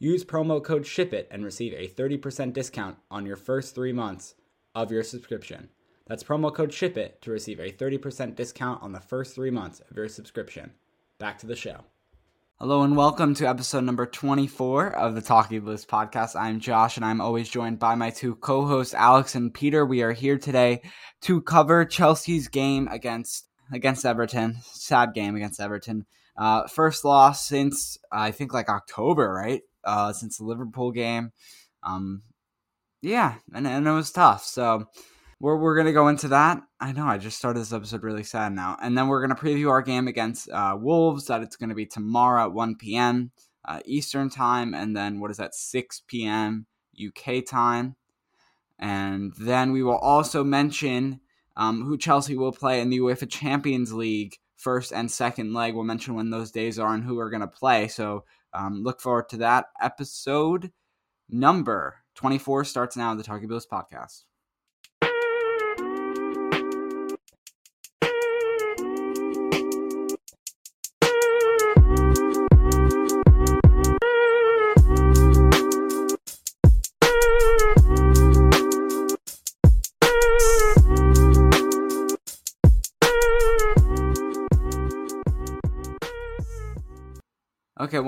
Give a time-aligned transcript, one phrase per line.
[0.00, 4.36] Use promo code SHIPIT and receive a 30% discount on your first three months
[4.72, 5.70] of your subscription.
[6.06, 9.96] That's promo code SHIPIT to receive a 30% discount on the first three months of
[9.96, 10.70] your subscription.
[11.18, 11.80] Back to the show.
[12.60, 16.36] Hello and welcome to episode number 24 of the Talking Blues podcast.
[16.36, 19.84] I'm Josh and I'm always joined by my two co hosts, Alex and Peter.
[19.84, 20.82] We are here today
[21.22, 24.58] to cover Chelsea's game against against Everton.
[24.62, 26.06] Sad game against Everton.
[26.36, 29.62] Uh, first loss since I think like October, right?
[29.88, 31.32] Uh, since the Liverpool game.
[31.82, 32.22] Um,
[33.00, 34.44] yeah, and, and it was tough.
[34.44, 34.88] So
[35.40, 36.62] we're, we're going to go into that.
[36.80, 38.76] I know, I just started this episode really sad now.
[38.82, 41.74] And then we're going to preview our game against uh, Wolves, that it's going to
[41.74, 43.30] be tomorrow at 1 p.m.
[43.64, 44.74] Uh, Eastern Time.
[44.74, 46.66] And then what is that, 6 p.m.
[47.00, 47.96] UK time.
[48.78, 51.20] And then we will also mention
[51.56, 55.74] um, who Chelsea will play in the UEFA Champions League first and second leg.
[55.74, 57.88] We'll mention when those days are and who are going to play.
[57.88, 60.72] So um, look forward to that episode.
[61.28, 64.24] Number 24 starts now the Talking Blues podcast.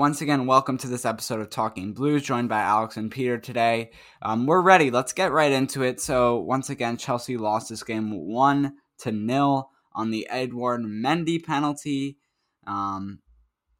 [0.01, 3.91] Once again, welcome to this episode of Talking Blues, joined by Alex and Peter today.
[4.23, 4.89] Um, we're ready.
[4.89, 6.01] Let's get right into it.
[6.01, 12.17] So, once again, Chelsea lost this game one to nil on the Edward Mendy penalty.
[12.65, 13.19] Um,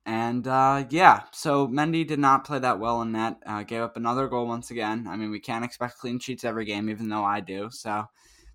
[0.06, 3.38] and uh, yeah, so Mendy did not play that well in that.
[3.44, 5.08] Uh, gave up another goal once again.
[5.10, 7.70] I mean, we can't expect clean sheets every game, even though I do.
[7.72, 8.06] So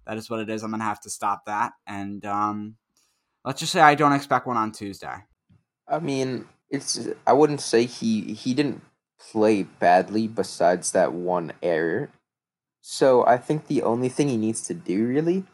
[0.06, 0.62] that is what it is.
[0.62, 1.72] I'm gonna have to stop that.
[1.84, 2.76] And um,
[3.44, 5.16] let's just say I don't expect one on Tuesday.
[5.88, 8.82] I mean, it's I wouldn't say he he didn't
[9.18, 12.10] play badly besides that one error.
[12.80, 15.44] So I think the only thing he needs to do really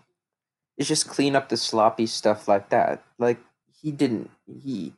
[0.77, 3.03] is just clean up the sloppy stuff like that.
[3.19, 3.39] Like
[3.81, 4.93] he didn't he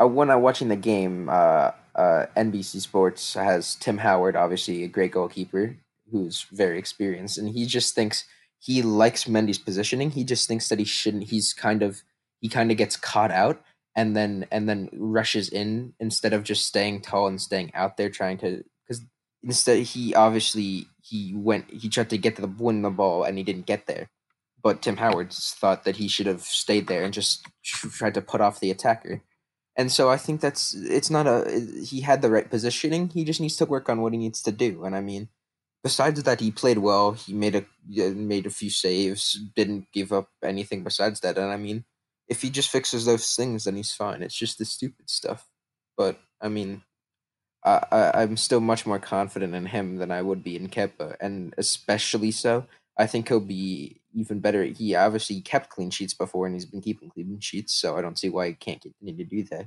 [0.00, 4.88] uh, when I watching the game, uh, uh, NBC Sports has Tim Howard, obviously a
[4.88, 5.76] great goalkeeper
[6.10, 8.24] who's very experienced, and he just thinks
[8.58, 10.10] he likes Mendy's positioning.
[10.10, 11.24] He just thinks that he shouldn't.
[11.24, 12.02] He's kind of
[12.40, 13.62] he kind of gets caught out,
[13.96, 18.10] and then and then rushes in instead of just staying tall and staying out there
[18.10, 19.04] trying to because
[19.42, 23.38] instead he obviously he went he tried to get to the win the ball and
[23.38, 24.08] he didn't get there.
[24.62, 28.40] But tim howard thought that he should have stayed there and just tried to put
[28.40, 29.22] off the attacker.
[29.76, 33.40] And so i think that's it's not a he had the right positioning he just
[33.40, 34.84] needs to work on what he needs to do.
[34.84, 35.28] And i mean
[35.84, 37.64] besides that he played well he made a
[38.10, 41.38] made a few saves didn't give up anything besides that.
[41.38, 41.84] And i mean
[42.28, 44.22] if he just fixes those things, then he's fine.
[44.22, 45.46] It's just the stupid stuff.
[45.96, 46.82] But I mean,
[47.64, 51.16] I, I I'm still much more confident in him than I would be in Kepa,
[51.20, 52.66] and especially so.
[52.96, 54.62] I think he'll be even better.
[54.62, 58.18] He obviously kept clean sheets before, and he's been keeping clean sheets, so I don't
[58.18, 59.66] see why he can't continue to do that.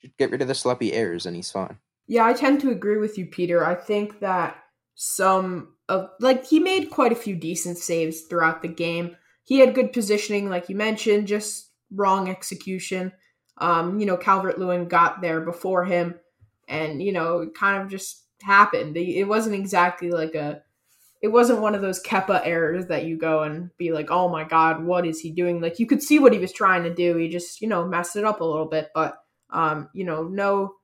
[0.00, 1.78] Just get rid of the sloppy errors, and he's fine.
[2.06, 3.64] Yeah, I tend to agree with you, Peter.
[3.64, 4.56] I think that
[4.94, 9.16] some of like he made quite a few decent saves throughout the game.
[9.44, 13.12] He had good positioning, like you mentioned, just wrong execution.
[13.58, 16.18] Um, you know, Calvert Lewin got there before him,
[16.68, 18.96] and you know, it kind of just happened.
[18.96, 20.62] It wasn't exactly like a,
[21.20, 24.44] it wasn't one of those Kepa errors that you go and be like, oh my
[24.44, 25.60] god, what is he doing?
[25.60, 27.16] Like you could see what he was trying to do.
[27.16, 29.18] He just you know messed it up a little bit, but
[29.50, 30.74] um, you know, no,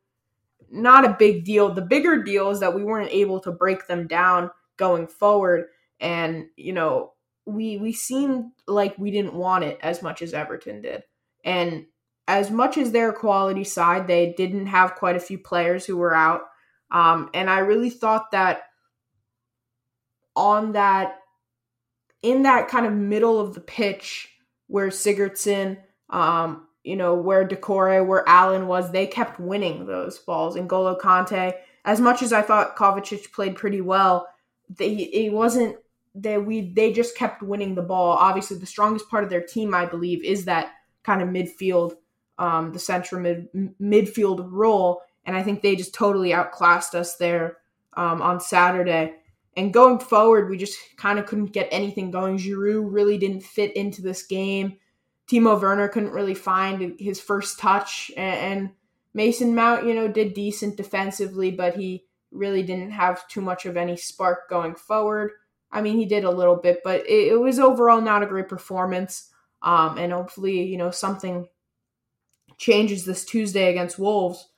[0.71, 1.73] not a big deal.
[1.73, 5.67] The bigger deal is that we weren't able to break them down going forward,
[6.01, 7.13] and you know,
[7.49, 11.03] we we seemed like we didn't want it as much as Everton did.
[11.45, 11.87] And
[12.27, 16.15] as much as their quality side, they didn't have quite a few players who were
[16.15, 16.43] out.
[16.91, 18.65] Um, and I really thought that
[20.37, 21.17] on that
[22.23, 24.29] in that kind of middle of the pitch
[24.67, 25.79] where Sigurdsson,
[26.11, 30.57] um, you know, where Doucouré, where Allen was, they kept winning those balls.
[30.57, 31.55] And Golo Kante,
[31.87, 34.29] as much as I thought Kovacic played pretty well,
[34.69, 35.77] they it wasn't
[36.23, 38.17] they we they just kept winning the ball.
[38.17, 40.73] Obviously, the strongest part of their team, I believe, is that
[41.03, 41.95] kind of midfield,
[42.39, 43.49] um, the central mid
[43.81, 47.59] midfield role, and I think they just totally outclassed us there
[47.97, 49.15] um, on Saturday.
[49.57, 52.39] And going forward, we just kind of couldn't get anything going.
[52.39, 54.79] Giroud really didn't fit into this game.
[55.29, 58.71] Timo Werner couldn't really find his first touch, and,
[59.15, 63.77] Mason Mount, you know, did decent defensively, but he really didn't have too much of
[63.77, 65.33] any spark going forward.
[65.71, 68.49] I mean, he did a little bit, but it, it was overall not a great
[68.49, 69.31] performance.
[69.63, 71.49] Um, and hopefully, you know, something
[72.59, 74.49] changes this Tuesday against Wolves.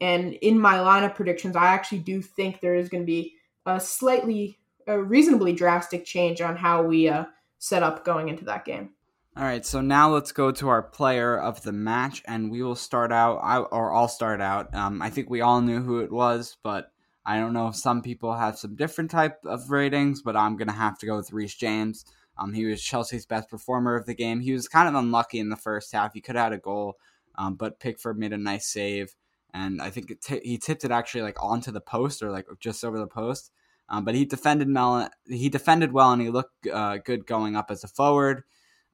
[0.00, 3.34] And in my lineup predictions, I actually do think there is going to be
[3.64, 7.24] a slightly, a reasonably drastic change on how we uh,
[7.58, 8.90] set up going into that game.
[9.36, 12.74] All right, so now let's go to our player of the match, and we will
[12.74, 14.74] start out, I or I'll start out.
[14.74, 16.90] Um, I think we all knew who it was, but
[17.26, 20.72] I don't know if some people have some different type of ratings, but I'm gonna
[20.72, 22.04] have to go with Reece James.
[22.38, 24.40] Um, he was Chelsea's best performer of the game.
[24.40, 26.14] He was kind of unlucky in the first half.
[26.14, 26.98] He could have had a goal,
[27.34, 29.16] um, but Pickford made a nice save,
[29.52, 32.84] and I think t- he tipped it actually like onto the post or like just
[32.84, 33.50] over the post.
[33.88, 35.08] Um, but he defended well.
[35.26, 38.44] He defended well, and he looked uh, good going up as a forward.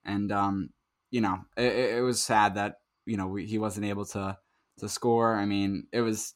[0.04, 0.70] And um,
[1.10, 4.38] you know, it, it, was sad that you know we, he wasn't able to
[4.78, 5.34] to score.
[5.34, 6.34] I mean, it was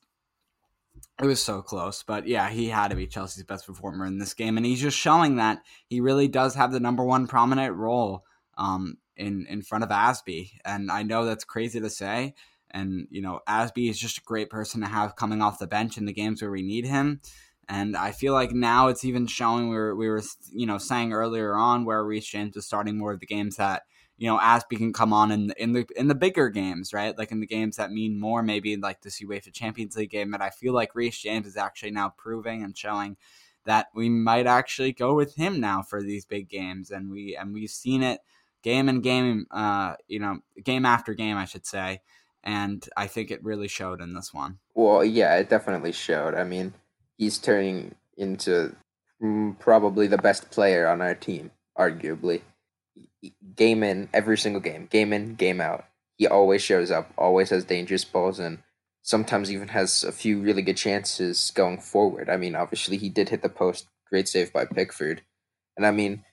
[1.20, 4.34] it was so close, but yeah, he had to be Chelsea's best performer in this
[4.34, 8.24] game, and he's just showing that he really does have the number one prominent role
[8.58, 10.52] um, in in front of Azpi.
[10.64, 12.34] And I know that's crazy to say,
[12.70, 15.96] and you know, Azpi is just a great person to have coming off the bench
[15.96, 17.20] in the games where we need him.
[17.68, 20.22] And I feel like now it's even showing we were we were
[20.52, 23.84] you know saying earlier on where Reece James is starting more of the games that
[24.18, 27.16] you know, Azpi can come on in the, in the in the bigger games, right?
[27.16, 30.30] Like in the games that mean more, maybe like this UEFA Champions League game.
[30.30, 33.16] But I feel like Reece James is actually now proving and showing
[33.66, 37.52] that we might actually go with him now for these big games, and we and
[37.52, 38.20] we've seen it
[38.62, 42.00] game and game, uh, you know, game after game, I should say.
[42.42, 44.58] And I think it really showed in this one.
[44.74, 46.34] Well, yeah, it definitely showed.
[46.34, 46.74] I mean,
[47.18, 48.74] he's turning into
[49.20, 52.42] mm, probably the best player on our team, arguably
[53.54, 55.84] game in every single game, game in, game out.
[56.16, 58.58] He always shows up, always has dangerous balls, and
[59.02, 62.30] sometimes even has a few really good chances going forward.
[62.30, 65.22] I mean, obviously he did hit the post, great save by Pickford,
[65.76, 66.24] and I mean,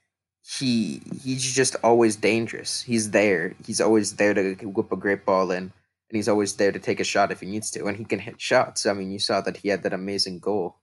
[0.45, 2.81] he he's just always dangerous.
[2.81, 3.56] He's there.
[3.66, 5.71] He's always there to whip a great ball in, and
[6.12, 8.42] he's always there to take a shot if he needs to, and he can hit
[8.42, 8.86] shots.
[8.86, 10.77] I mean, you saw that he had that amazing goal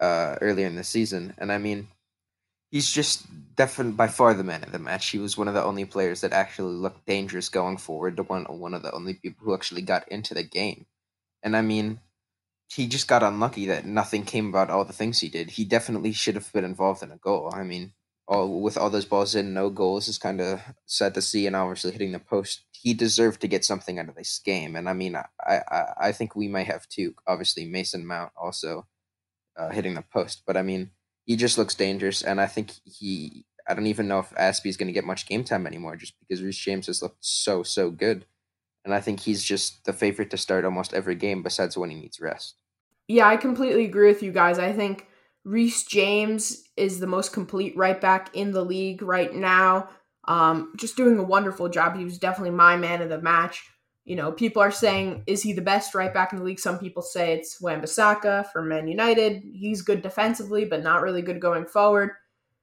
[0.00, 1.88] uh, earlier in the season, and I mean
[2.70, 3.26] he's just
[3.56, 5.08] definitely by far the man of the match.
[5.08, 8.18] He was one of the only players that actually looked dangerous going forward.
[8.28, 10.86] One one of the only people who actually got into the game,
[11.42, 12.00] and I mean,
[12.68, 15.50] he just got unlucky that nothing came about all the things he did.
[15.50, 17.52] He definitely should have been involved in a goal.
[17.54, 17.92] I mean,
[18.28, 21.56] all with all those balls in, no goals is kind of sad to see, and
[21.56, 22.62] obviously hitting the post.
[22.72, 26.12] He deserved to get something out of this game, and I mean, I I, I
[26.12, 27.14] think we might have too.
[27.26, 28.86] Obviously, Mason Mount also
[29.58, 30.92] uh, hitting the post, but I mean
[31.30, 33.46] he just looks dangerous, and I think he.
[33.68, 36.14] I don't even know if Azpi is going to get much game time anymore, just
[36.18, 38.26] because Reece James has looked so so good,
[38.84, 41.94] and I think he's just the favorite to start almost every game, besides when he
[41.94, 42.56] needs rest.
[43.06, 44.58] Yeah, I completely agree with you guys.
[44.58, 45.06] I think
[45.44, 49.88] Reece James is the most complete right back in the league right now.
[50.26, 51.96] Um, just doing a wonderful job.
[51.96, 53.62] He was definitely my man of the match
[54.10, 56.58] you know, people are saying, is he the best right back in the league?
[56.58, 59.40] Some people say it's Wan-Bissaka from Man United.
[59.54, 62.10] He's good defensively, but not really good going forward.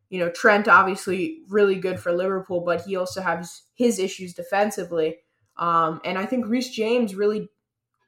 [0.10, 5.20] You know, Trent obviously really good for Liverpool, but he also has his issues defensively.
[5.56, 7.48] Um, and I think Reece James really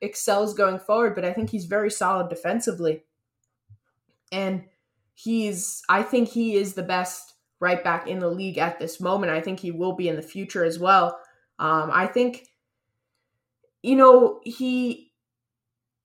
[0.01, 3.05] excels going forward, but I think he's very solid defensively.
[4.33, 4.65] And
[5.13, 9.31] he's, I think he is the best right back in the league at this moment.
[9.31, 11.17] I think he will be in the future as well.
[11.57, 12.47] Um, I think
[13.81, 15.09] you know, he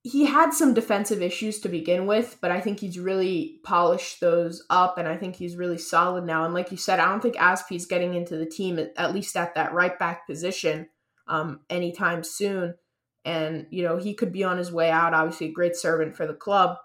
[0.07, 4.63] he had some defensive issues to begin with, but I think he's really polished those
[4.69, 6.45] up, and I think he's really solid now.
[6.45, 9.55] And like you said, I don't think Azpi's getting into the team at, least at
[9.55, 10.89] that right back position
[11.27, 12.75] um, anytime soon.
[13.25, 15.15] And you know, he could be on his way out.
[15.15, 16.77] Obviously, a great servant for the club.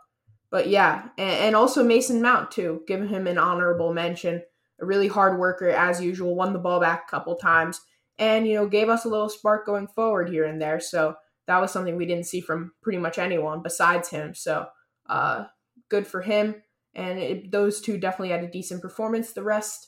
[0.50, 2.84] But yeah, and, and also Mason Mount too.
[2.88, 4.42] Give him an honorable mention.
[4.82, 6.36] A really hard worker as usual.
[6.36, 7.82] Won the ball back a couple times
[8.20, 10.80] and you know gave us a little spark going forward here and there.
[10.80, 11.16] So
[11.48, 14.36] that was something we didn't see from pretty much anyone besides him.
[14.36, 14.68] So
[15.10, 15.46] uh,
[15.90, 16.62] good for him.
[16.94, 19.32] And it, those two definitely had a decent performance.
[19.32, 19.88] The rest,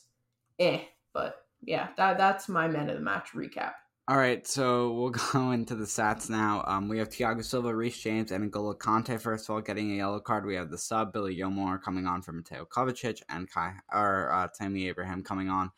[0.57, 0.79] eh.
[1.13, 3.73] But yeah, that that's my men of the match recap.
[4.07, 6.63] All right, so we'll go into the stats now.
[6.65, 9.95] Um, we have Thiago Silva, Reece James, and N'Golo Kanté first of all getting a
[9.95, 10.45] yellow card.
[10.45, 14.47] We have the sub Billy Gilmour coming on for Mateo Kovacic and Kai or uh,
[14.57, 15.69] Tammy Abraham coming on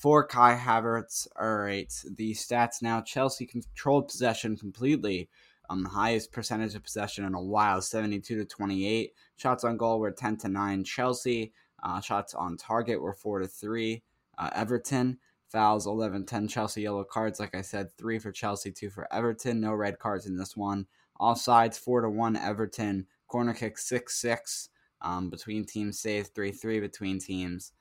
[0.00, 1.28] for Kai Havertz.
[1.38, 5.28] All right, the stats now: Chelsea controlled possession completely.
[5.68, 9.12] Um, the highest percentage of possession in a while, 72 to 28.
[9.36, 10.82] Shots on goal were 10 to 9.
[10.82, 11.52] Chelsea.
[11.82, 14.02] Uh, shots on target were 4 to 3.
[14.36, 18.88] Uh, Everton fouls 11 10 Chelsea yellow cards like I said 3 for Chelsea 2
[18.88, 20.86] for Everton no red cards in this one
[21.20, 24.68] offsides 4 to 1 Everton corner kick 6 6
[25.02, 27.72] um, between teams save 3 3 between teams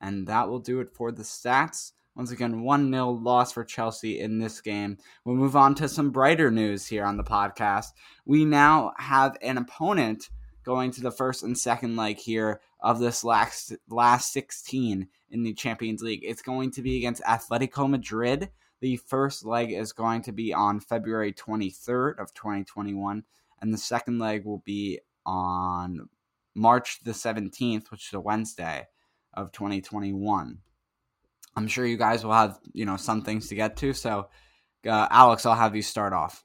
[0.00, 1.92] and that will do it for the stats.
[2.14, 4.96] Once again, 1 0 loss for Chelsea in this game.
[5.24, 7.88] We'll move on to some brighter news here on the podcast.
[8.24, 10.30] We now have an opponent
[10.64, 15.52] going to the first and second leg here of this last last 16 in the
[15.52, 16.22] Champions League.
[16.22, 18.50] It's going to be against Atletico Madrid.
[18.80, 23.24] The first leg is going to be on February 23rd of 2021
[23.60, 26.08] and the second leg will be on
[26.54, 28.86] March the 17th, which is a Wednesday
[29.36, 30.58] of 2021.
[31.56, 33.92] I'm sure you guys will have, you know, some things to get to.
[33.92, 34.28] So,
[34.86, 36.44] uh, Alex, I'll have you start off.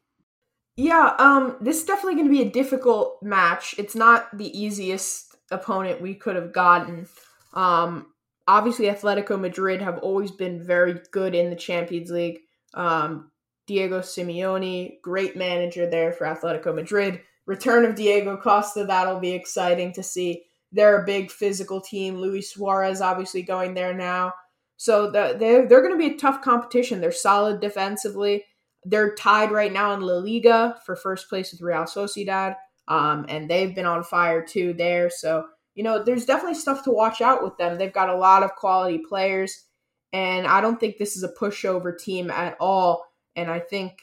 [0.78, 3.76] Yeah, um, this is definitely going to be a difficult match.
[3.78, 7.08] It's not the easiest opponent we could have gotten.
[7.54, 8.08] Um,
[8.48, 12.40] obviously, Atletico Madrid have always been very good in the Champions League.
[12.74, 13.32] Um,
[13.68, 17.22] Diego Simeone, great manager there for Atletico Madrid.
[17.46, 20.46] Return of Diego Costa, that'll be exciting to see.
[20.72, 22.18] They're a big physical team.
[22.18, 24.34] Luis Suarez obviously going there now.
[24.78, 27.02] So the, they're, they're going to be a tough competition.
[27.02, 28.46] They're solid defensively.
[28.84, 32.56] They're tied right now in La Liga for first place with Real Sociedad.
[32.88, 35.10] Um, and they've been on fire too there.
[35.10, 37.78] So, you know, there's definitely stuff to watch out with them.
[37.78, 39.66] They've got a lot of quality players.
[40.14, 43.06] And I don't think this is a pushover team at all.
[43.36, 43.94] And I think,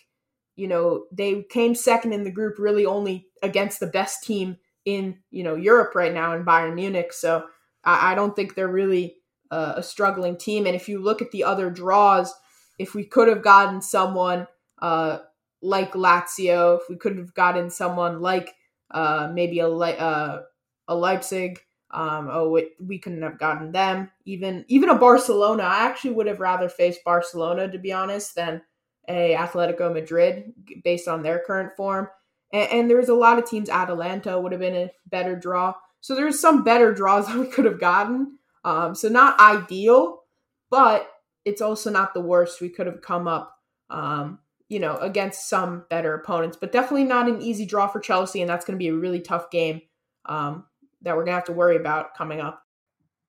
[0.57, 5.19] you know, they came second in the group really only against the best team in
[5.31, 7.13] you know Europe right now in Bayern Munich.
[7.13, 7.47] So
[7.85, 9.17] I, I don't think they're really
[9.51, 10.67] uh, a struggling team.
[10.67, 12.33] And if you look at the other draws,
[12.79, 14.47] if we could have gotten someone
[14.81, 15.19] uh,
[15.63, 18.55] like Lazio, if we could have gotten someone like
[18.91, 20.43] uh, maybe a uh,
[20.87, 24.11] a Leipzig, um, oh, it, we couldn't have gotten them.
[24.25, 28.63] Even even a Barcelona, I actually would have rather faced Barcelona to be honest than
[29.09, 30.53] a Atletico Madrid
[30.85, 32.09] based on their current form.
[32.53, 33.69] And, and there's a lot of teams.
[33.69, 35.75] Atalanta would have been a better draw.
[36.01, 38.39] So there's some better draws that we could have gotten.
[38.65, 40.23] Um, so not ideal,
[40.71, 41.11] but
[41.45, 43.57] it's also not the worst we could have come up.
[43.91, 48.43] Um, you know, against some better opponents, but definitely not an easy draw for Chelsea,
[48.43, 49.81] and that's going to be a really tough game
[50.27, 50.67] um,
[51.01, 52.63] that we're going to have to worry about coming up.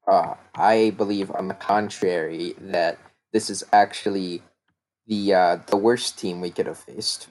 [0.06, 2.98] Uh, I believe, on the contrary, that
[3.32, 4.42] this is actually
[5.08, 7.30] the uh, the worst team we could have faced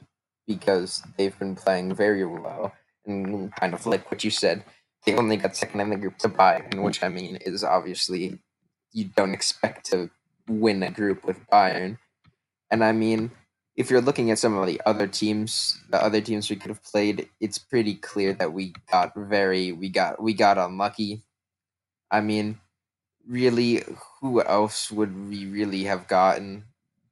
[0.48, 2.72] because they've been playing very well
[3.06, 4.64] and kind of like what you said.
[5.06, 8.40] They only got second in the group to Bayern, which I mean is obviously
[8.92, 10.10] you don't expect to
[10.48, 11.98] win a group with Bayern.
[12.70, 13.30] And I mean,
[13.76, 16.82] if you're looking at some of the other teams, the other teams we could have
[16.82, 21.22] played, it's pretty clear that we got very we got we got unlucky.
[22.10, 22.58] I mean,
[23.28, 23.84] really,
[24.20, 26.64] who else would we really have gotten?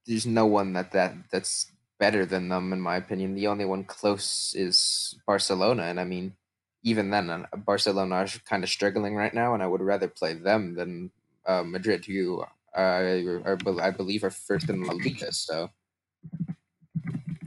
[0.07, 3.35] There's no one that that that's better than them in my opinion.
[3.35, 6.35] The only one close is Barcelona, and I mean,
[6.83, 10.35] even then, uh, Barcelona are kind of struggling right now, and I would rather play
[10.35, 11.11] them than
[11.47, 15.33] uh, Madrid, who uh, are, I believe are first in La Liga.
[15.33, 15.71] So,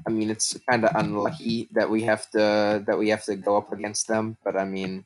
[0.05, 3.57] I mean, it's kind of unlucky that we have to that we have to go
[3.57, 5.05] up against them, but I mean,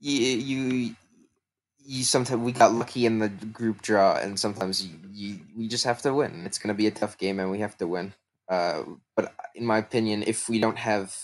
[0.00, 0.96] you you
[1.84, 5.84] you sometimes we got lucky in the group draw, and sometimes you, you we just
[5.84, 6.44] have to win.
[6.46, 8.14] It's going to be a tough game, and we have to win.
[8.48, 8.82] Uh,
[9.16, 11.16] but in my opinion, if we don't have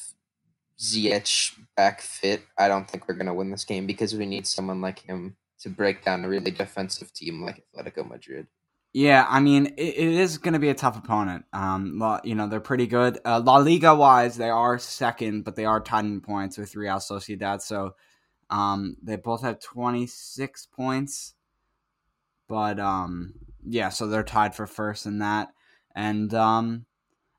[0.81, 4.47] Ziyech back fit, I don't think we're going to win this game because we need
[4.47, 8.47] someone like him to break down a really defensive team like Atletico Madrid.
[8.95, 11.45] Yeah, I mean, it, it is going to be a tough opponent.
[11.53, 13.19] Um, you know, they're pretty good.
[13.25, 16.97] Uh, La Liga wise, they are second, but they are tied in points with Real
[16.97, 17.61] Sociedad.
[17.61, 17.95] So
[18.51, 21.35] um, they both have 26 points,
[22.49, 23.35] but um,
[23.67, 25.49] yeah, so they're tied for first in that.
[25.95, 26.87] And um,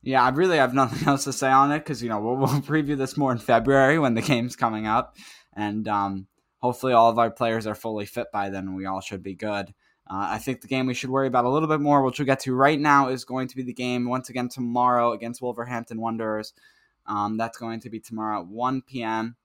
[0.03, 2.47] yeah, I really have nothing else to say on it because you know we'll, we'll,
[2.61, 5.17] preview this more in February when the game's coming up,
[5.53, 6.27] and um,
[6.59, 9.73] hopefully all of our players are fully fit by then, we all should be good.
[10.11, 12.25] Uh, I think the game we should worry about a little bit more, which we'll
[12.25, 16.01] get to right now, is going to be the game once again tomorrow against Wolverhampton
[16.01, 16.53] Wanderers.
[17.05, 19.35] Um, that's going to be tomorrow at 1 p.m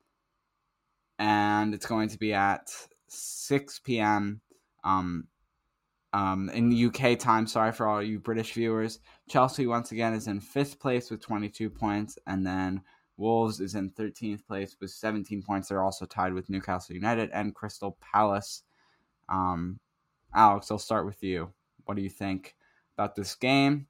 [1.18, 2.70] and it's going to be at
[3.08, 4.40] 6 p.m.
[4.82, 5.28] Um,
[6.12, 10.28] um, in the UK time, sorry for all you British viewers, Chelsea once again is
[10.28, 12.82] in fifth place with 22 points, and then
[13.16, 15.68] Wolves is in 13th place with 17 points.
[15.68, 18.62] They're also tied with Newcastle United and Crystal Palace.
[19.28, 19.78] Um,
[20.34, 21.52] Alex, I'll start with you.
[21.84, 22.54] What do you think
[22.96, 23.86] about this game?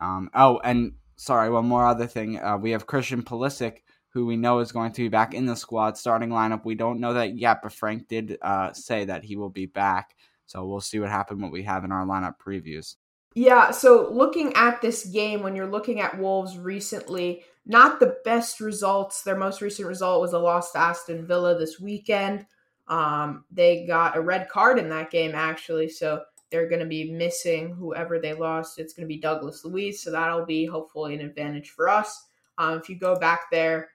[0.00, 2.38] Um, oh, and sorry, one more other thing.
[2.38, 3.78] Uh, we have Christian Pulisic,
[4.16, 6.64] who we know is going to be back in the squad starting lineup.
[6.64, 10.16] We don't know that yet, but Frank did uh, say that he will be back.
[10.46, 12.96] So we'll see what happens, what we have in our lineup previews.
[13.34, 18.58] Yeah, so looking at this game, when you're looking at Wolves recently, not the best
[18.58, 19.20] results.
[19.20, 22.46] Their most recent result was a loss to Aston Villa this weekend.
[22.88, 27.12] Um, they got a red card in that game, actually, so they're going to be
[27.12, 28.78] missing whoever they lost.
[28.78, 30.02] It's going to be Douglas Luiz.
[30.02, 32.24] so that'll be hopefully an advantage for us.
[32.56, 33.90] Um, if you go back there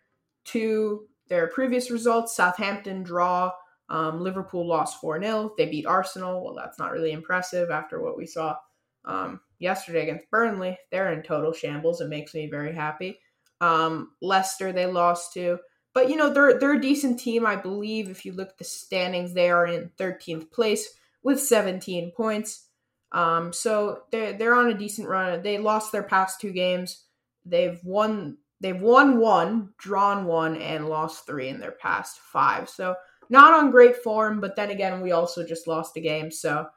[0.45, 3.51] to their previous results, Southampton draw,
[3.89, 5.53] um, Liverpool lost 4 0.
[5.57, 6.43] They beat Arsenal.
[6.43, 8.55] Well, that's not really impressive after what we saw
[9.03, 10.77] um, yesterday against Burnley.
[10.91, 11.99] They're in total shambles.
[11.99, 13.19] It makes me very happy.
[13.59, 15.59] Um, Leicester, they lost to.
[15.93, 17.45] But, you know, they're, they're a decent team.
[17.45, 20.87] I believe if you look at the standings, they are in 13th place
[21.21, 22.67] with 17 points.
[23.11, 25.41] Um, so they're, they're on a decent run.
[25.41, 27.03] They lost their past two games.
[27.45, 28.37] They've won.
[28.61, 32.69] They've won one, drawn one, and lost three in their past five.
[32.69, 32.95] So
[33.29, 36.67] not on great form, but then again, we also just lost a game, so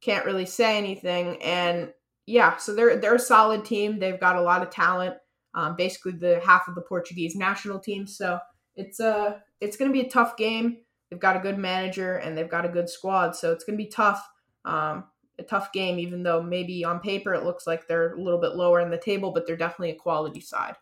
[0.00, 1.42] can't really say anything.
[1.42, 1.92] And
[2.26, 3.98] yeah, so they're they're a solid team.
[3.98, 5.16] They've got a lot of talent.
[5.54, 8.06] Um, basically, the half of the Portuguese national team.
[8.06, 8.38] So
[8.76, 10.78] it's a it's going to be a tough game.
[11.10, 13.84] They've got a good manager and they've got a good squad, so it's going to
[13.84, 14.26] be tough.
[14.64, 15.04] Um,
[15.38, 18.54] a tough game, even though maybe on paper it looks like they're a little bit
[18.54, 20.74] lower in the table, but they're definitely a quality side.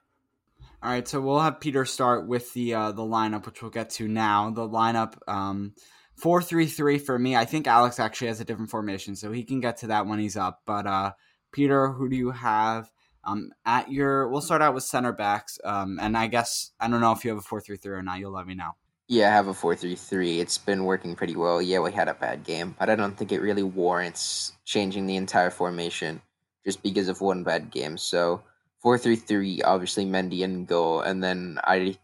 [0.82, 3.90] All right, so we'll have Peter start with the uh, the lineup, which we'll get
[3.90, 4.48] to now.
[4.48, 5.74] The lineup, um,
[6.14, 7.36] four three three for me.
[7.36, 10.18] I think Alex actually has a different formation, so he can get to that when
[10.18, 10.62] he's up.
[10.64, 11.12] But uh,
[11.52, 12.90] Peter, who do you have
[13.24, 14.28] um, at your?
[14.28, 17.30] We'll start out with center backs, um, and I guess I don't know if you
[17.30, 18.18] have a four three three or not.
[18.18, 18.70] You'll let me know.
[19.06, 20.40] Yeah, I have a four three three.
[20.40, 21.60] It's been working pretty well.
[21.60, 25.16] Yeah, we had a bad game, but I don't think it really warrants changing the
[25.16, 26.22] entire formation
[26.64, 27.98] just because of one bad game.
[27.98, 28.40] So
[28.80, 31.98] four three three, obviously Mendy in goal, and then I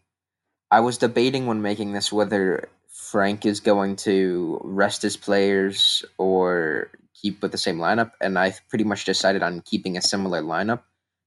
[0.71, 6.91] I was debating when making this whether Frank is going to rest his players or
[7.13, 10.81] keep with the same lineup, and I pretty much decided on keeping a similar lineup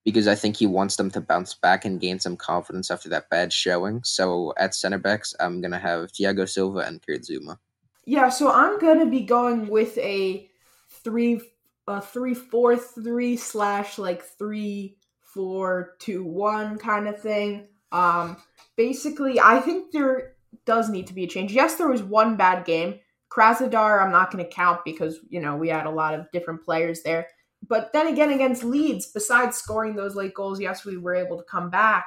[0.04, 3.28] because I think he wants them to bounce back and gain some confidence after that
[3.28, 4.02] bad showing.
[4.02, 7.58] So at center backs, I'm gonna have Thiago Silva and Kurt Zouma.
[8.06, 10.48] Yeah, so I'm gonna be going with a
[10.88, 11.40] three
[11.86, 14.96] a three four three slash like three
[15.32, 17.68] four two one kind of thing.
[17.92, 18.36] Um,
[18.76, 20.34] basically, I think there
[20.66, 21.52] does need to be a change.
[21.52, 23.00] Yes, there was one bad game.
[23.30, 26.64] Krasnodar, I'm not going to count because you know we had a lot of different
[26.64, 27.28] players there.
[27.68, 31.44] But then again, against Leeds, besides scoring those late goals, yes, we were able to
[31.44, 32.06] come back.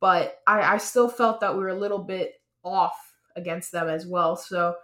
[0.00, 2.96] But I, I still felt that we were a little bit off
[3.36, 4.36] against them as well.
[4.36, 4.74] So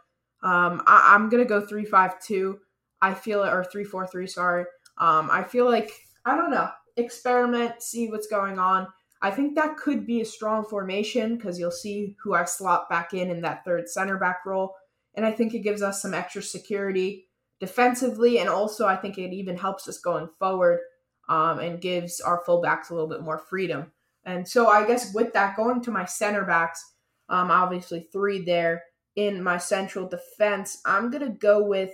[0.42, 2.58] um, I, am gonna go three five two.
[3.00, 4.26] I feel it, or three four three.
[4.26, 4.64] Sorry.
[4.98, 5.92] Um, I feel like
[6.24, 8.88] I don't know experiment, see what's going on.
[9.22, 13.14] I think that could be a strong formation because you'll see who I slot back
[13.14, 14.74] in in that third center back role.
[15.14, 17.26] And I think it gives us some extra security
[17.58, 18.38] defensively.
[18.38, 20.80] And also, I think it even helps us going forward
[21.28, 23.92] um, and gives our fullbacks a little bit more freedom.
[24.24, 26.84] And so, I guess with that, going to my center backs,
[27.28, 28.82] um, obviously three there
[29.14, 31.90] in my central defense, I'm going to go with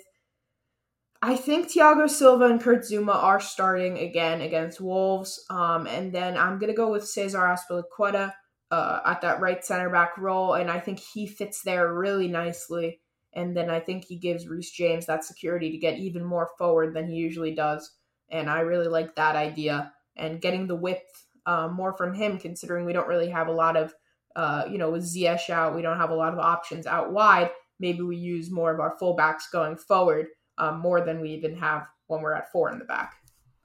[1.25, 5.45] I think Thiago Silva and Kurt Zouma are starting again against Wolves.
[5.51, 8.33] Um, and then I'm going to go with Cesar Azpilicueta
[8.73, 10.55] uh, at that right center back role.
[10.55, 13.01] And I think he fits there really nicely.
[13.35, 16.93] And then I think he gives Reece James that security to get even more forward
[16.93, 17.89] than he usually does.
[18.29, 19.93] And I really like that idea.
[20.17, 23.77] And getting the width uh, more from him, considering we don't really have a lot
[23.77, 23.95] of,
[24.35, 27.51] uh, you know, with Ziyech out, we don't have a lot of options out wide.
[27.79, 30.27] Maybe we use more of our fullbacks going forward
[30.59, 33.15] um, more than we even have when we're at four in the back.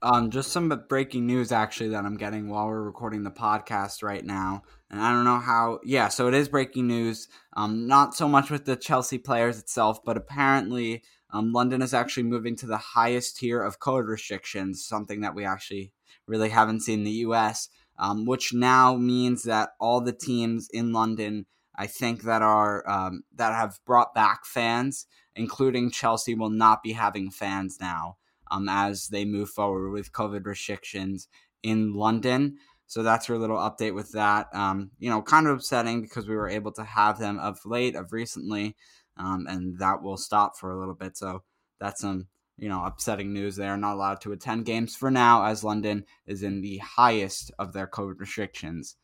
[0.01, 4.23] Um, just some breaking news actually that I'm getting while we're recording the podcast right
[4.23, 4.61] now.
[4.91, 7.27] And I don't know how, yeah, so it is breaking news.
[7.53, 12.23] Um, not so much with the Chelsea players itself, but apparently um, London is actually
[12.23, 15.91] moving to the highest tier of code restrictions, something that we actually
[16.27, 20.93] really haven't seen in the US, um, which now means that all the teams in
[20.93, 26.83] London, I think that are um, that have brought back fans including Chelsea, will not
[26.83, 28.17] be having fans now
[28.51, 31.27] um, as they move forward with COVID restrictions
[31.63, 32.57] in London.
[32.87, 34.47] So that's your little update with that.
[34.53, 37.95] Um, you know, kind of upsetting because we were able to have them of late,
[37.95, 38.75] of recently,
[39.17, 41.17] um, and that will stop for a little bit.
[41.17, 41.43] So
[41.79, 43.57] that's some you know upsetting news.
[43.57, 47.51] They are not allowed to attend games for now, as London is in the highest
[47.59, 48.95] of their COVID restrictions.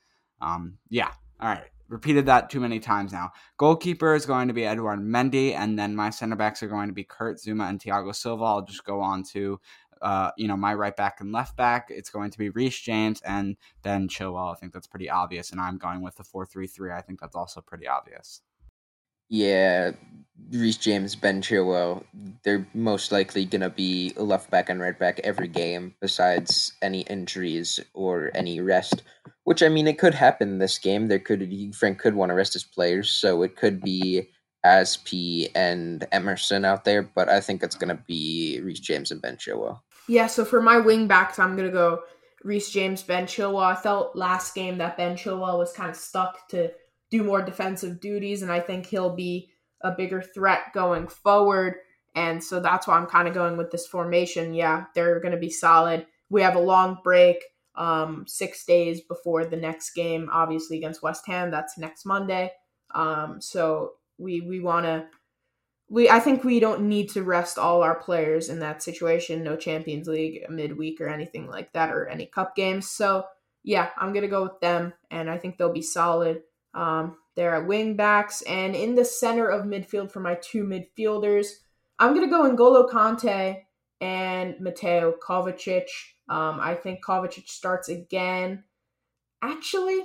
[0.42, 1.68] Um, yeah, all right.
[1.90, 3.32] Repeated that too many times now.
[3.58, 6.94] Goalkeeper is going to be Edouard Mendy, and then my center backs are going to
[6.94, 8.44] be Kurt Zouma and Thiago Silva.
[8.44, 9.60] I'll just go on to
[10.04, 13.22] uh, you know, my right back and left back, it's going to be Reece James
[13.22, 14.52] and Ben Chilwell.
[14.52, 15.52] I think that's pretty obvious.
[15.52, 16.92] And I'm going with the 4 3 3.
[16.92, 18.42] I think that's also pretty obvious.
[19.34, 19.94] Yeah,
[20.52, 22.04] Reece James, Ben Chilwell,
[22.44, 27.02] they're most likely going to be left back and right back every game, besides any
[27.02, 29.02] injuries or any rest.
[29.46, 31.08] Which, I mean, it could happen this game.
[31.08, 34.30] There could Frank could want to rest his players, so it could be
[34.64, 39.20] Azpi and Emerson out there, but I think it's going to be Reece James and
[39.20, 39.80] Ben Chilwell.
[40.08, 42.04] Yeah, so for my wing backs, I'm going to go
[42.44, 43.64] Reece James, Ben Chilwell.
[43.64, 46.72] I felt last game that Ben Chilwell was kind of stuck to
[47.14, 51.76] do more defensive duties, and I think he'll be a bigger threat going forward.
[52.16, 54.56] And so that's why I'm kind of going with this formation.
[54.56, 56.08] Yeah, they're going to be solid.
[56.32, 57.38] We have a long break,
[57.76, 61.52] um, six days before the next game, obviously against West Ham.
[61.52, 62.52] That's next Monday.
[62.96, 65.06] Um, so we we want to
[65.90, 69.44] we I think we don't need to rest all our players in that situation.
[69.44, 72.90] No Champions League midweek or anything like that, or any cup games.
[72.90, 73.26] So
[73.64, 76.42] yeah, I'm gonna go with them, and I think they'll be solid.
[76.74, 81.48] Um, they're at wing backs and in the center of midfield for my two midfielders.
[82.00, 83.64] I'm gonna go N'Golo Kante
[84.02, 85.88] and Mateo Kovacic.
[86.30, 88.64] Um, I think Kovacic starts again.
[89.42, 90.02] Actually,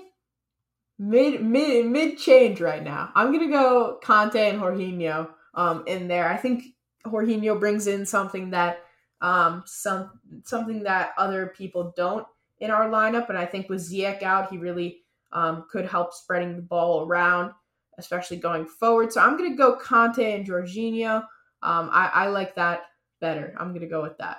[0.99, 3.11] mid mid mid change right now.
[3.15, 6.29] I'm gonna go Kante and Jorginho um, in there.
[6.29, 6.65] I think
[7.07, 8.85] Jorginho brings in something that
[9.21, 12.27] um, some something that other people don't
[12.61, 16.57] in our lineup, and I think with Ziyech out, he really um, could help spreading
[16.57, 17.53] the ball around,
[17.99, 19.13] especially going forward.
[19.13, 21.17] So I'm going to go Kante and Jorginho.
[21.63, 22.83] Um, I, I like that
[23.21, 23.55] better.
[23.59, 24.39] I'm going to go with that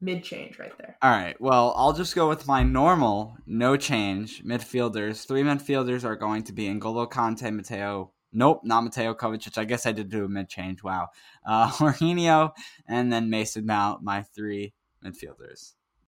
[0.00, 0.96] mid change right there.
[1.02, 1.38] All right.
[1.40, 5.26] Well, I'll just go with my normal no change midfielders.
[5.26, 9.56] Three midfielders are going to be N'Golo Kante, Mateo Nope, not Mateo Kovacic.
[9.56, 10.82] I guess I did do a mid change.
[10.82, 11.08] Wow.
[11.46, 12.52] Uh, Jorginho
[12.86, 15.72] and then Mason Mount, my three midfielders.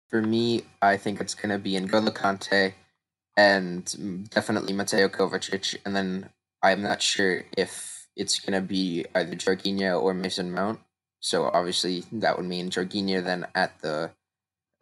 [0.08, 2.74] For me, I think it's going to be N'Golo Kante
[3.36, 5.76] and definitely Mateo Kovacic.
[5.84, 6.30] And then
[6.62, 10.80] I'm not sure if it's going to be either Jorginho or Mason Mount.
[11.20, 14.10] So obviously that would mean Jorginho then at the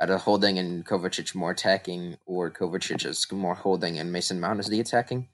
[0.01, 4.59] at a holding and Kovacic more attacking, or Kovacic is more holding and Mason Mount
[4.59, 5.29] is the attacking.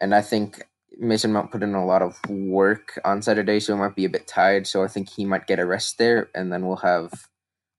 [0.00, 0.62] And I think
[0.96, 4.10] Mason Mount put in a lot of work on Saturday, so he might be a
[4.10, 4.68] bit tired.
[4.68, 7.28] So I think he might get a rest there, and then we'll have.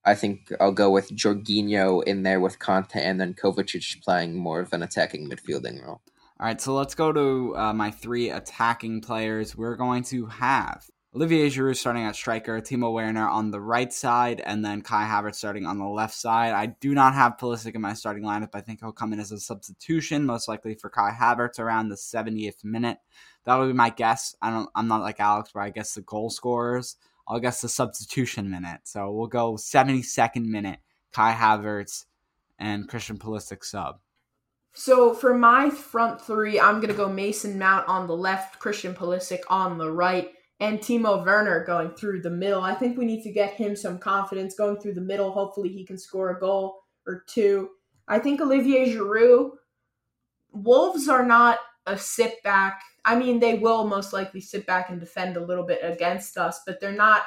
[0.06, 4.60] I think I'll go with Jorginho in there with Kante, and then Kovacic playing more
[4.60, 6.02] of an attacking midfielding role.
[6.40, 9.56] All right, so let's go to uh, my three attacking players.
[9.56, 14.42] We're going to have Olivier Giroud starting at striker, Timo Werner on the right side,
[14.46, 16.52] and then Kai Havertz starting on the left side.
[16.52, 18.50] I do not have Pulisic in my starting lineup.
[18.54, 21.96] I think he'll come in as a substitution, most likely for Kai Havertz around the
[21.96, 22.98] 70th minute.
[23.46, 24.36] That would be my guess.
[24.42, 24.70] I don't.
[24.76, 26.98] I'm not like Alex, where I guess the goal scorers.
[27.28, 28.82] I'll guess the substitution minute.
[28.84, 30.80] So we'll go 72nd minute.
[31.14, 32.06] Kai Havertz
[32.60, 34.00] and Christian Pulisic sub.
[34.74, 39.40] So for my front three, I'm gonna go Mason Mount on the left, Christian Pulisic
[39.50, 42.62] on the right and Timo Werner going through the middle.
[42.62, 45.32] I think we need to get him some confidence going through the middle.
[45.32, 47.70] Hopefully, he can score a goal or two.
[48.08, 49.52] I think Olivier Giroud.
[50.52, 52.82] Wolves are not a sit back.
[53.06, 56.62] I mean, they will most likely sit back and defend a little bit against us,
[56.66, 57.22] but they're not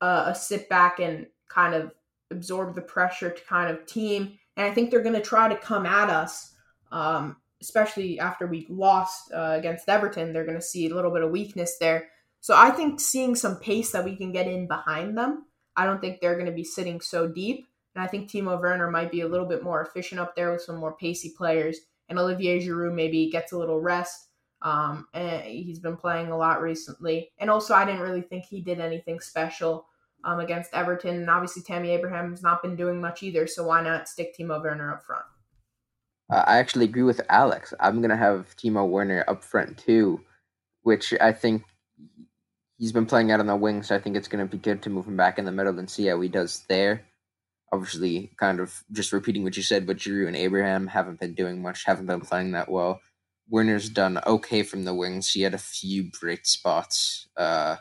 [0.00, 1.92] uh, a sit back and kind of
[2.32, 4.36] absorb the pressure to kind of team.
[4.56, 6.54] And I think they're going to try to come at us,
[6.90, 10.32] um, especially after we lost uh, against Everton.
[10.32, 12.08] They're going to see a little bit of weakness there.
[12.40, 15.44] So I think seeing some pace that we can get in behind them,
[15.76, 17.66] I don't think they're going to be sitting so deep.
[17.94, 20.62] And I think Timo Werner might be a little bit more efficient up there with
[20.62, 21.78] some more pacey players.
[22.08, 24.28] And Olivier Giroud maybe gets a little rest.
[24.62, 27.30] Um, and he's been playing a lot recently.
[27.38, 29.86] And also, I didn't really think he did anything special
[30.24, 31.16] um, against Everton.
[31.16, 33.46] And obviously, Tammy Abraham has not been doing much either.
[33.46, 35.24] So why not stick Timo Werner up front?
[36.30, 37.74] I actually agree with Alex.
[37.78, 40.20] I'm going to have Timo Werner up front too,
[40.82, 41.64] which I think
[42.78, 44.82] he's been playing out on the wing, so I think it's going to be good
[44.82, 47.02] to move him back in the middle and see how he does there.
[47.70, 51.60] Obviously, kind of just repeating what you said, but Giroud and Abraham haven't been doing
[51.60, 53.00] much, haven't been playing that well.
[53.52, 55.32] Werner's done okay from the wings.
[55.32, 57.76] He had a few bright spots uh,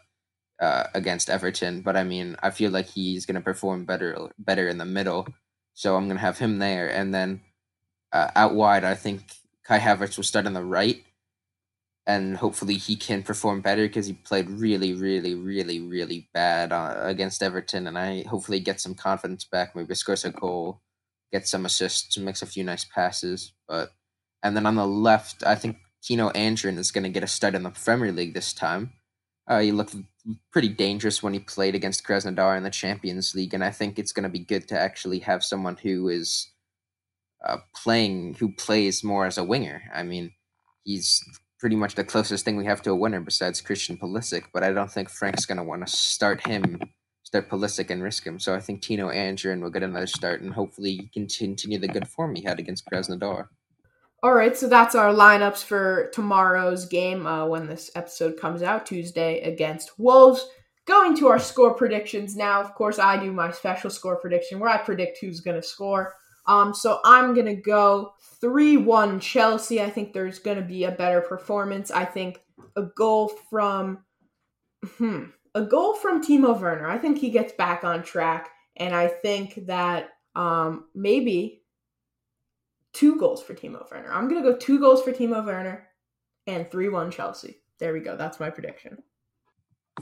[0.61, 4.67] uh, against Everton, but I mean, I feel like he's going to perform better better
[4.69, 5.27] in the middle.
[5.73, 7.41] So I'm going to have him there, and then
[8.13, 9.23] uh, out wide, I think
[9.65, 11.03] Kai Havertz will start on the right
[12.07, 16.95] and hopefully he can perform better because he played really, really, really, really bad uh,
[17.03, 19.75] against Everton, and I hopefully get some confidence back.
[19.75, 20.81] Maybe scores a goal,
[21.31, 23.53] get some assists, makes a few nice passes.
[23.67, 23.91] But
[24.43, 27.55] and then on the left, I think Tino Anjorin is going to get a start
[27.55, 28.93] in the Premier League this time.
[29.47, 29.95] Uh, he looked
[30.51, 34.11] pretty dangerous when he played against Krasnodar in the Champions League, and I think it's
[34.11, 36.51] going to be good to actually have someone who is
[37.45, 39.83] uh, playing, who plays more as a winger.
[39.93, 40.31] I mean,
[40.83, 41.23] he's
[41.59, 44.71] pretty much the closest thing we have to a winner besides Christian Pulisic, but I
[44.71, 46.79] don't think Frank's going to want to start him,
[47.23, 48.39] start Pulisic and risk him.
[48.39, 51.87] So I think Tino Anjorin will get another start and hopefully he can continue the
[51.87, 53.47] good form he had against Krasnodar.
[54.23, 58.85] All right, so that's our lineups for tomorrow's game uh, when this episode comes out,
[58.85, 60.45] Tuesday against Wolves.
[60.85, 62.61] Going to our score predictions now.
[62.61, 66.13] Of course, I do my special score prediction where I predict who's going to score.
[66.45, 69.81] Um, so I'm going to go 3 1 Chelsea.
[69.81, 71.89] I think there's going to be a better performance.
[71.89, 72.41] I think
[72.75, 74.03] a goal from.
[74.97, 76.87] Hmm, a goal from Timo Werner.
[76.87, 78.49] I think he gets back on track.
[78.77, 81.60] And I think that um, maybe
[82.93, 84.11] two goals for Timo Werner.
[84.11, 85.87] I'm going to go two goals for Timo Werner
[86.47, 87.57] and 3 1 Chelsea.
[87.79, 88.15] There we go.
[88.15, 89.03] That's my prediction.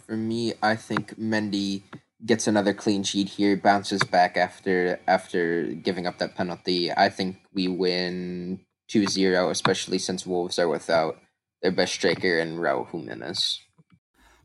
[0.06, 1.84] For me, I think Mendy
[2.26, 6.92] gets another clean sheet here, bounces back after after giving up that penalty.
[6.92, 8.60] I think we win
[8.92, 11.18] 2-0, especially since Wolves are without
[11.62, 13.60] their best striker and Raul Jimenez.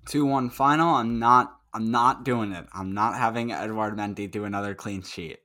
[0.07, 0.95] 2-1 final.
[0.95, 2.67] I'm not I'm not doing it.
[2.73, 5.39] I'm not having Edouard Mendy do another clean sheet.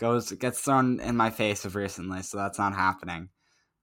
[0.00, 3.28] Goes gets thrown in my face of recently, so that's not happening.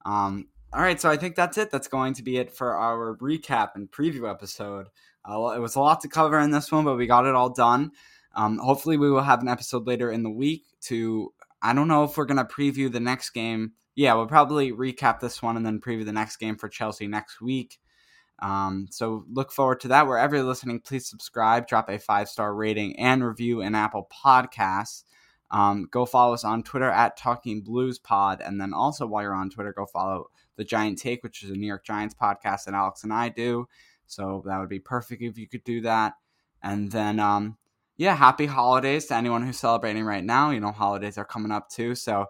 [0.05, 1.71] Um all right, so I think that's it.
[1.71, 4.87] That's going to be it for our recap and preview episode.
[5.27, 7.49] Uh, it was a lot to cover in this one, but we got it all
[7.49, 7.91] done.
[8.35, 11.33] Um, hopefully, we will have an episode later in the week to.
[11.61, 13.71] I don't know if we're going to preview the next game.
[13.95, 17.41] Yeah, we'll probably recap this one and then preview the next game for Chelsea next
[17.41, 17.79] week.
[18.39, 20.05] Um, so look forward to that.
[20.05, 25.03] Wherever you're listening, please subscribe, drop a five star rating and review in Apple Podcasts.
[25.49, 29.33] Um, go follow us on Twitter at Talking Blues Pod, and then also while you're
[29.33, 32.73] on Twitter, go follow the Giant Take, which is a New York Giants podcast that
[32.73, 33.67] Alex and I do.
[34.07, 36.13] So that would be perfect if you could do that.
[36.63, 37.57] And then, um,
[37.97, 40.51] yeah, happy holidays to anyone who's celebrating right now.
[40.51, 41.95] You know, holidays are coming up too.
[41.95, 42.25] So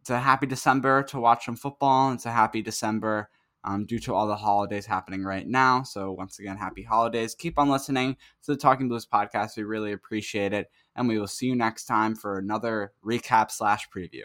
[0.00, 2.12] it's a happy December to watch some football.
[2.12, 3.30] It's a happy December
[3.64, 5.82] um, due to all the holidays happening right now.
[5.82, 7.34] So once again, happy holidays.
[7.34, 9.56] Keep on listening to the Talking Blues podcast.
[9.56, 10.70] We really appreciate it.
[10.96, 14.24] And we will see you next time for another recap slash preview.